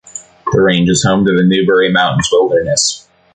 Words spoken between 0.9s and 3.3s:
home to the Newberry Mountains Wilderness.